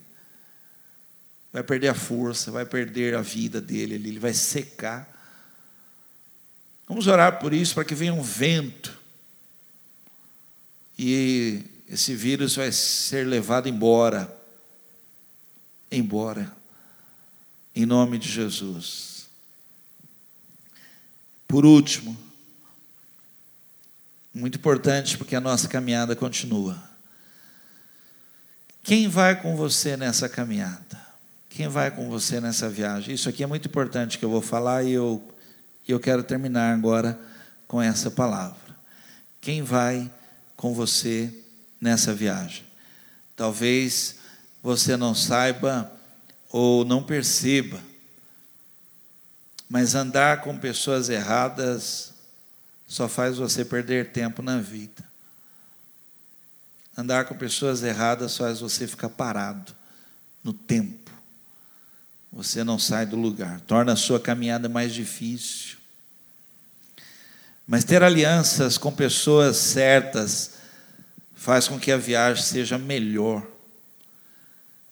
[1.53, 5.09] vai perder a força, vai perder a vida dele, ele vai secar.
[6.88, 9.01] Vamos orar por isso, para que venha um vento
[11.03, 14.38] e esse vírus vai ser levado embora.
[15.90, 16.55] Embora.
[17.74, 19.26] Em nome de Jesus.
[21.48, 22.14] Por último,
[24.34, 26.78] muito importante porque a nossa caminhada continua.
[28.82, 30.99] Quem vai com você nessa caminhada?
[31.51, 33.14] Quem vai com você nessa viagem?
[33.14, 35.22] Isso aqui é muito importante que eu vou falar e eu,
[35.86, 37.18] eu quero terminar agora
[37.66, 38.57] com essa palavra.
[39.40, 40.11] Quem vai
[40.57, 41.32] com você
[41.80, 42.64] nessa viagem.
[43.34, 44.16] Talvez
[44.62, 45.90] você não saiba
[46.51, 47.80] ou não perceba,
[49.68, 52.12] mas andar com pessoas erradas
[52.86, 55.03] só faz você perder tempo na vida.
[56.96, 59.74] Andar com pessoas erradas faz você ficar parado
[60.44, 60.99] no tempo.
[62.33, 65.78] Você não sai do lugar, torna a sua caminhada mais difícil.
[67.66, 70.53] Mas ter alianças com pessoas certas
[71.35, 73.47] faz com que a viagem seja melhor.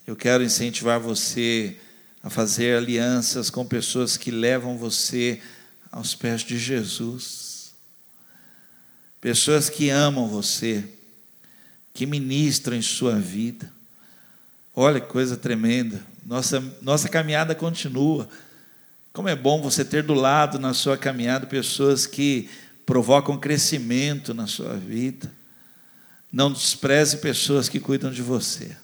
[0.06, 1.76] Eu quero incentivar você
[2.22, 5.40] a fazer alianças com pessoas que levam você
[5.92, 7.72] aos pés de Jesus.
[9.20, 10.84] Pessoas que amam você,
[11.92, 13.70] que ministram em sua vida.
[14.74, 16.00] Olha que coisa tremenda.
[16.28, 18.28] Nossa, nossa caminhada continua.
[19.14, 22.50] Como é bom você ter do lado na sua caminhada pessoas que
[22.84, 25.32] provocam crescimento na sua vida.
[26.30, 28.76] Não despreze pessoas que cuidam de você.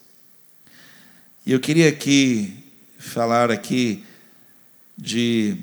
[1.45, 2.65] E eu queria aqui
[2.99, 4.03] falar aqui
[4.97, 5.59] de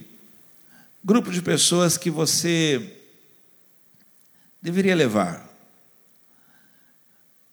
[1.04, 2.96] grupo de pessoas que você
[4.62, 5.50] deveria levar.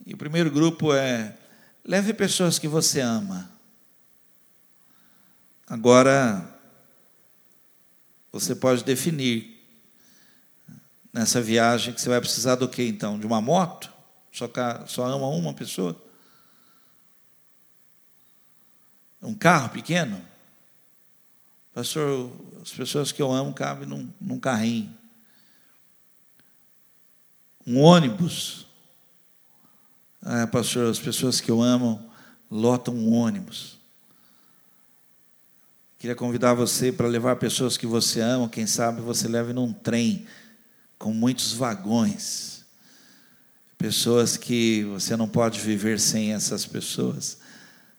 [0.04, 1.34] E o primeiro grupo é
[1.82, 3.56] leve pessoas que você ama.
[5.68, 6.58] Agora
[8.32, 9.58] você pode definir
[11.12, 13.18] nessa viagem que você vai precisar do que então?
[13.18, 13.92] De uma moto?
[14.32, 14.48] Só,
[14.86, 16.00] só ama uma pessoa?
[19.20, 20.24] Um carro pequeno?
[21.74, 24.96] Pastor, as pessoas que eu amo cabem num, num carrinho.
[27.66, 28.66] Um ônibus.
[30.22, 32.10] Ah, pastor, as pessoas que eu amo
[32.50, 33.77] lotam um ônibus.
[35.98, 40.26] Queria convidar você para levar pessoas que você ama, quem sabe você leve num trem
[40.96, 42.64] com muitos vagões.
[43.76, 47.38] Pessoas que você não pode viver sem essas pessoas.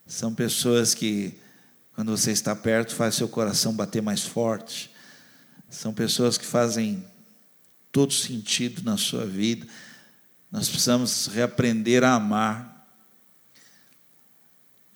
[0.08, 1.38] São pessoas que,
[1.94, 4.90] quando você está perto, faz seu coração bater mais forte.
[5.70, 7.06] São pessoas que fazem
[7.92, 9.68] todo sentido na sua vida.
[10.50, 12.69] Nós precisamos reaprender a amar.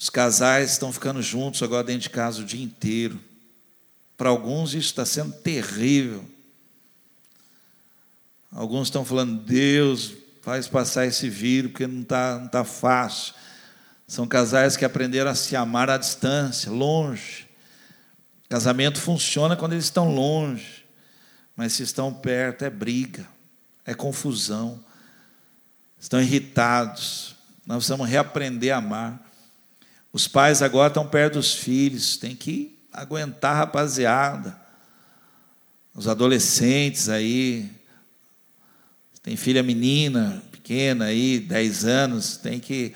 [0.04, 3.18] Os casais estão ficando juntos agora dentro de casa o dia inteiro.
[4.18, 6.26] Para alguns isso está sendo terrível.
[8.52, 13.34] Alguns estão falando, Deus, faz passar esse vírus, porque não está não tá fácil.
[14.06, 17.48] São casais que aprenderam a se amar à distância, longe.
[18.50, 20.84] Casamento funciona quando eles estão longe,
[21.56, 23.26] mas se estão perto é briga,
[23.86, 24.84] é confusão,
[25.98, 27.38] estão irritados.
[27.66, 29.23] Nós precisamos reaprender a amar.
[30.14, 34.56] Os pais agora estão perto dos filhos, tem que aguentar, rapaziada.
[35.96, 37.68] Os adolescentes aí,
[39.24, 42.94] tem filha menina, pequena aí, 10 anos, tem que.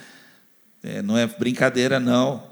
[0.83, 2.51] É, não é brincadeira, não.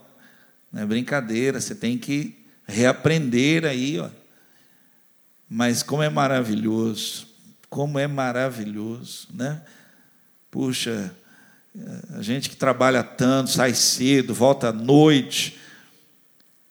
[0.73, 2.35] Não é brincadeira, você tem que
[2.67, 4.09] reaprender aí, ó.
[5.47, 7.27] Mas como é maravilhoso,
[7.69, 9.61] como é maravilhoso, né?
[10.49, 11.15] Puxa,
[12.13, 15.57] a gente que trabalha tanto, sai cedo, volta à noite,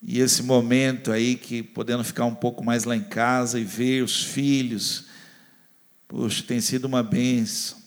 [0.01, 4.03] e esse momento aí que podendo ficar um pouco mais lá em casa e ver
[4.03, 5.05] os filhos,
[6.07, 7.77] Puxa, tem sido uma benção.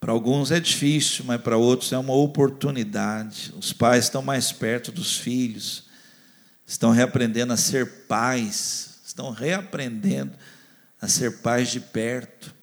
[0.00, 3.52] Para alguns é difícil, mas para outros é uma oportunidade.
[3.58, 5.84] Os pais estão mais perto dos filhos,
[6.64, 10.32] estão reaprendendo a ser pais, estão reaprendendo
[11.00, 12.54] a ser pais de perto.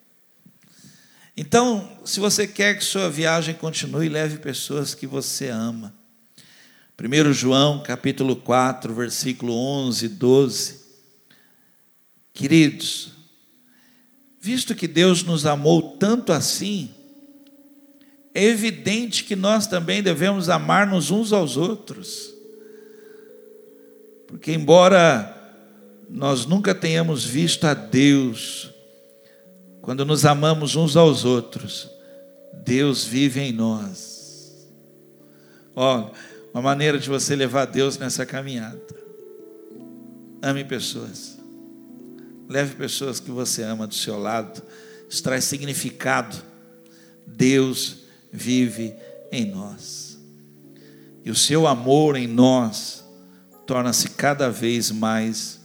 [1.36, 5.94] Então, se você quer que sua viagem continue, leve pessoas que você ama.
[6.98, 10.86] 1 João, capítulo 4, versículo 11 e 12.
[12.34, 13.16] Queridos,
[14.46, 16.92] Visto que Deus nos amou tanto assim,
[18.32, 22.32] é evidente que nós também devemos amar-nos uns aos outros.
[24.28, 25.36] Porque, embora
[26.08, 28.70] nós nunca tenhamos visto a Deus,
[29.86, 31.88] quando nos amamos uns aos outros,
[32.64, 34.68] Deus vive em nós.
[35.76, 36.10] Ó,
[36.52, 38.82] uma maneira de você levar Deus nessa caminhada.
[40.42, 41.38] Ame pessoas.
[42.50, 44.60] Leve pessoas que você ama do seu lado.
[45.08, 46.36] Isso traz significado.
[47.28, 47.98] Deus
[48.34, 48.96] vive
[49.32, 50.18] em nós.
[51.24, 53.06] E o seu amor em nós
[53.68, 55.60] torna-se cada vez mais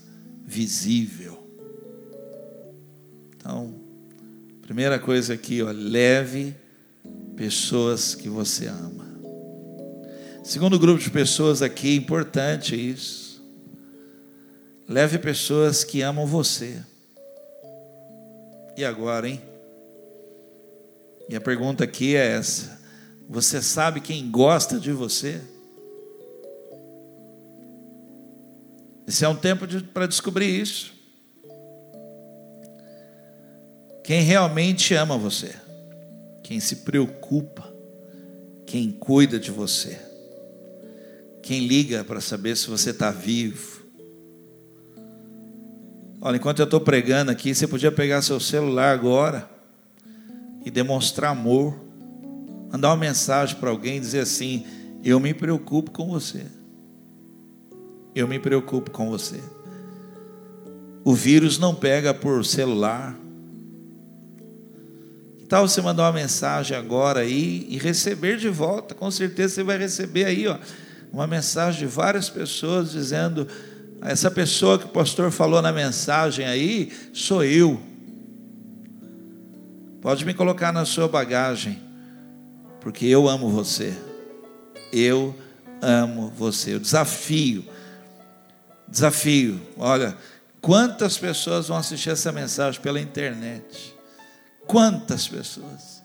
[0.45, 1.41] visível.
[3.35, 3.80] Então,
[4.71, 6.55] primeira coisa aqui, ó, leve
[7.35, 9.05] pessoas que você ama.
[10.45, 13.43] Segundo grupo de pessoas aqui, importante isso.
[14.87, 16.81] Leve pessoas que amam você.
[18.77, 19.41] E agora, hein?
[21.27, 22.81] E a pergunta aqui é essa:
[23.27, 25.41] Você sabe quem gosta de você?
[29.05, 30.93] Esse é um tempo de, para descobrir isso.
[34.03, 35.55] Quem realmente ama você
[36.51, 37.63] quem se preocupa,
[38.65, 39.97] quem cuida de você,
[41.41, 43.81] quem liga para saber se você está vivo.
[46.19, 49.49] Olha, enquanto eu estou pregando aqui, você podia pegar seu celular agora
[50.65, 51.73] e demonstrar amor,
[52.69, 54.65] mandar uma mensagem para alguém e dizer assim:
[55.05, 56.45] Eu me preocupo com você.
[58.13, 59.39] Eu me preocupo com você.
[61.05, 63.17] O vírus não pega por celular,
[65.51, 68.95] tal você mandar uma mensagem agora aí e receber de volta?
[68.95, 70.57] Com certeza você vai receber aí, ó,
[71.11, 73.45] uma mensagem de várias pessoas dizendo:
[74.01, 77.81] essa pessoa que o pastor falou na mensagem aí sou eu.
[80.01, 81.81] Pode me colocar na sua bagagem,
[82.79, 83.93] porque eu amo você.
[84.93, 85.35] Eu
[85.81, 86.75] amo você.
[86.75, 87.65] O desafio,
[88.87, 89.59] desafio.
[89.77, 90.15] Olha,
[90.61, 93.99] quantas pessoas vão assistir essa mensagem pela internet?
[94.67, 96.01] Quantas pessoas?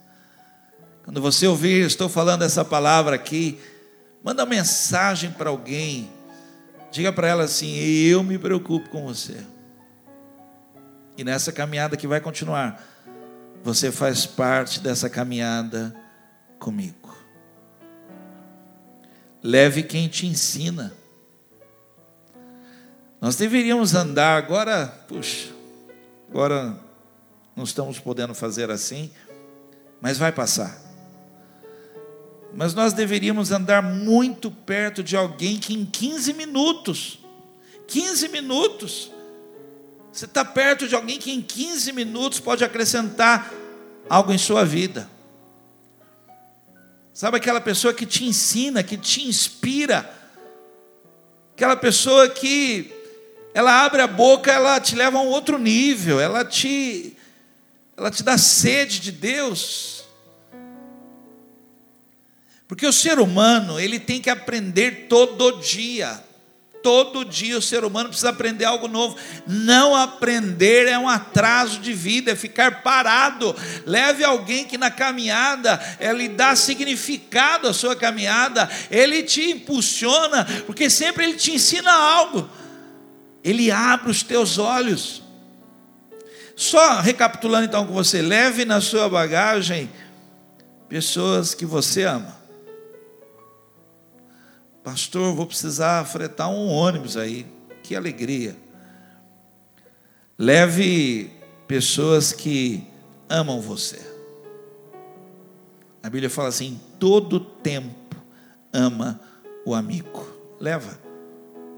[1.03, 3.59] Quando você ouvir, estou falando essa palavra aqui,
[4.23, 6.11] manda uma mensagem para alguém.
[6.91, 9.37] Diga para ela assim: Eu me preocupo com você.
[11.17, 12.83] E nessa caminhada que vai continuar,
[13.63, 15.95] você faz parte dessa caminhada
[16.59, 17.15] comigo.
[19.41, 20.93] Leve quem te ensina.
[23.19, 25.49] Nós deveríamos andar agora, puxa,
[26.29, 26.77] agora
[27.57, 29.09] não estamos podendo fazer assim,
[29.99, 30.79] mas vai passar.
[32.53, 37.19] Mas nós deveríamos andar muito perto de alguém que em 15 minutos,
[37.87, 39.11] 15 minutos,
[40.13, 43.51] você está perto de alguém que em 15 minutos pode acrescentar
[44.07, 45.09] algo em sua vida.
[47.11, 50.07] Sabe aquela pessoa que te ensina, que te inspira,
[51.55, 52.93] aquela pessoa que
[53.51, 57.16] ela abre a boca, ela te leva a um outro nível, ela te
[57.97, 60.03] ela te dá sede de Deus.
[62.67, 66.23] Porque o ser humano, ele tem que aprender todo dia.
[66.83, 69.17] Todo dia o ser humano precisa aprender algo novo.
[69.47, 73.55] Não aprender é um atraso de vida, é ficar parado.
[73.83, 80.89] Leve alguém que na caminhada ele dá significado à sua caminhada, ele te impulsiona, porque
[80.89, 82.47] sempre ele te ensina algo.
[83.43, 85.26] Ele abre os teus olhos.
[86.57, 89.87] Só recapitulando então com você, leve na sua bagagem
[90.89, 92.35] pessoas que você ama.
[94.83, 97.45] Pastor, vou precisar fretar um ônibus aí.
[97.83, 98.57] Que alegria.
[100.35, 101.29] Leve
[101.67, 102.83] pessoas que
[103.29, 104.01] amam você.
[106.01, 108.17] A Bíblia fala assim: todo tempo
[108.73, 109.21] ama
[109.63, 110.27] o amigo.
[110.59, 110.97] Leva,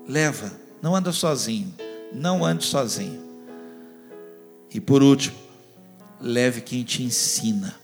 [0.08, 0.50] leva.
[0.82, 1.74] Não anda sozinho.
[2.14, 3.29] Não ande sozinho.
[4.74, 5.36] E por último,
[6.22, 7.76] leve quem te ensina,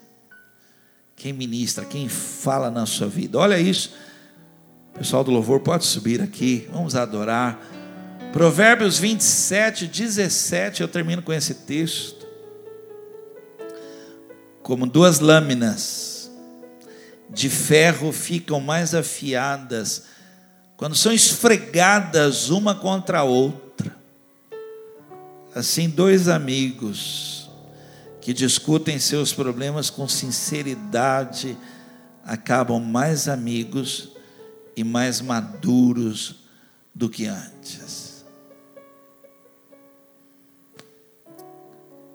[1.16, 3.38] quem ministra, quem fala na sua vida.
[3.38, 3.94] Olha isso.
[4.94, 7.60] Pessoal do louvor, pode subir aqui, vamos adorar.
[8.32, 12.26] Provérbios 27, 17, eu termino com esse texto.
[14.62, 16.32] Como duas lâminas
[17.30, 20.04] de ferro ficam mais afiadas
[20.78, 23.65] quando são esfregadas uma contra a outra
[25.56, 27.50] Assim, dois amigos
[28.20, 31.58] que discutem seus problemas com sinceridade
[32.26, 34.10] acabam mais amigos
[34.76, 36.42] e mais maduros
[36.94, 38.26] do que antes.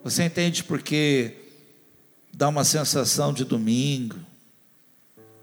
[0.05, 1.35] Você entende porque
[2.35, 4.17] dá uma sensação de domingo,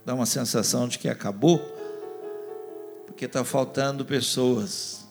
[0.06, 1.58] dá uma sensação de que acabou,
[3.08, 5.07] porque está faltando pessoas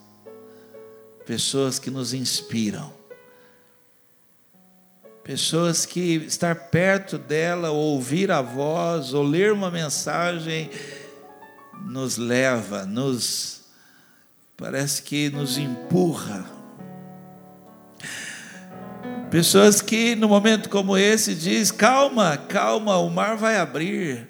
[1.28, 2.94] pessoas que nos inspiram,
[5.26, 10.72] pessoas que estar perto dela, ou ouvir a voz, ou ler uma mensagem,
[11.86, 13.64] nos leva, nos
[14.56, 16.46] parece que nos empurra.
[19.30, 24.30] Pessoas que no momento como esse diz: "Calma, calma, o mar vai abrir".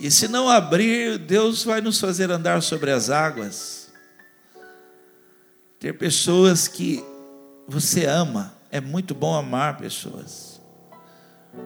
[0.00, 3.79] E se não abrir, Deus vai nos fazer andar sobre as águas.
[5.80, 7.02] Ter pessoas que
[7.66, 10.60] você ama, é muito bom amar pessoas.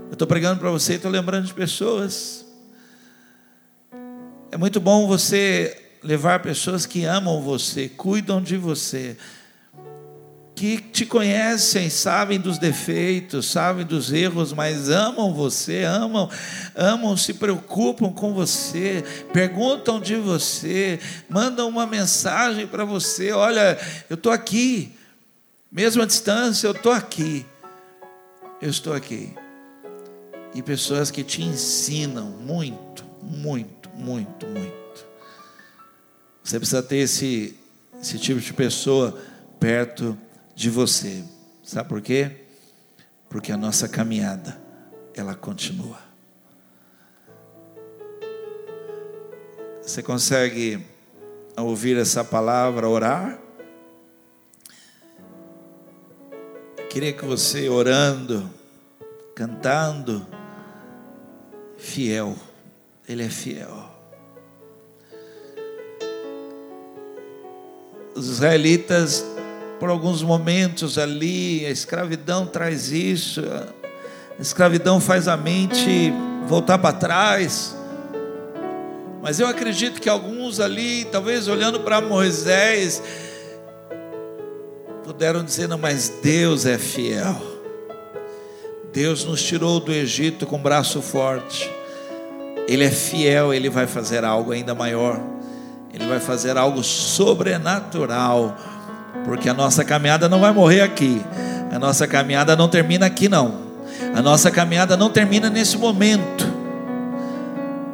[0.07, 2.47] Eu estou pregando para você e estou lembrando de pessoas.
[4.53, 9.17] É muito bom você levar pessoas que amam você, cuidam de você,
[10.55, 16.31] que te conhecem, sabem dos defeitos, sabem dos erros, mas amam você, amam,
[16.77, 23.77] amam, se preocupam com você, perguntam de você, mandam uma mensagem para você: olha,
[24.09, 24.93] eu estou aqui,
[25.73, 27.45] mesmo à distância, eu estou aqui,
[28.63, 29.35] eu estou aqui.
[30.55, 35.05] E pessoas que te ensinam muito, muito, muito, muito.
[36.45, 37.59] Você precisa ter esse,
[38.01, 39.19] esse tipo de pessoa
[39.59, 40.17] perto
[40.55, 41.25] de você.
[41.63, 42.45] Sabe por quê?
[43.29, 44.61] Porque a nossa caminhada,
[45.15, 45.99] ela continua.
[49.83, 50.85] Você consegue
[51.57, 53.39] ouvir essa palavra, orar?
[56.89, 58.49] Queria que você orando,
[59.35, 60.27] cantando,
[61.77, 62.37] fiel,
[63.09, 63.91] Ele é fiel.
[68.15, 69.25] Os israelitas
[69.79, 73.43] por alguns momentos ali, a escravidão traz isso,
[74.39, 76.13] a escravidão faz a mente
[76.47, 77.77] voltar para trás.
[79.23, 83.03] Mas eu acredito que alguns ali, talvez olhando para Moisés,
[85.03, 87.35] puderam dizer: não, mas Deus é fiel.
[88.93, 91.71] Deus nos tirou do Egito com braço forte.
[92.69, 95.21] Ele é fiel, ele vai fazer algo ainda maior.
[95.93, 98.57] Ele vai fazer algo sobrenatural
[99.25, 101.23] porque a nossa caminhada não vai morrer aqui.
[101.73, 103.63] A nossa caminhada não termina aqui, não.
[104.15, 106.53] A nossa caminhada não termina nesse momento.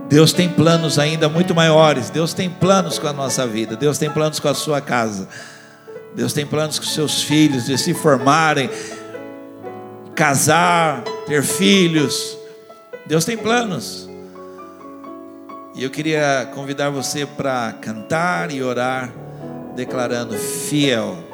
[0.09, 2.11] Deus tem planos ainda muito maiores.
[2.11, 3.77] Deus tem planos com a nossa vida.
[3.77, 5.29] Deus tem planos com a sua casa.
[6.15, 8.69] Deus tem planos com seus filhos de se formarem,
[10.15, 12.37] casar, ter filhos.
[13.07, 14.09] Deus tem planos.
[15.75, 19.13] E eu queria convidar você para cantar e orar
[19.75, 21.30] declarando: fiel